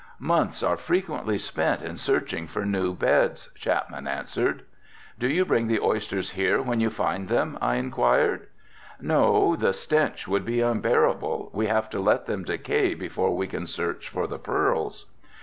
[0.17, 4.63] "Months are frequently spent in searching for new beds," Chapman answered.
[5.19, 8.47] "Do you bring the oysters here when you find them?" I inquired.
[8.99, 13.67] "No, the stench would be unbearable, we have to let them decay before we can
[13.67, 15.05] search for the pearls."